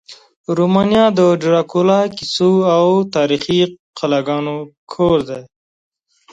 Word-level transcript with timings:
رومانیا 0.57 1.05
د 1.17 1.19
ډرکولا 1.43 2.01
کیسو 2.17 2.51
او 2.75 2.85
تاریخي 3.15 3.59
قلاګانو 3.97 4.57
کور 4.93 5.17
دی. 5.29 5.41